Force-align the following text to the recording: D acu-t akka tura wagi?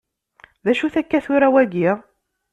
D 0.63 0.67
acu-t 0.71 0.95
akka 1.01 1.19
tura 1.25 1.47
wagi? 1.53 1.91